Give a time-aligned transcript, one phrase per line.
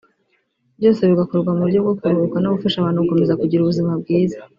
[0.79, 4.37] byose bigakorwa mu buryo bwo kuruhuka no gufasha abantu gukomeza kugira ubuzima bwiza